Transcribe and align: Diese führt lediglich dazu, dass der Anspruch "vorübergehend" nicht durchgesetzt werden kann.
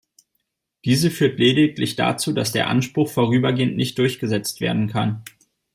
Diese 0.83 1.11
führt 1.11 1.37
lediglich 1.37 1.95
dazu, 1.95 2.33
dass 2.33 2.51
der 2.51 2.69
Anspruch 2.69 3.11
"vorübergehend" 3.11 3.75
nicht 3.77 3.99
durchgesetzt 3.99 4.59
werden 4.59 4.87
kann. 4.87 5.21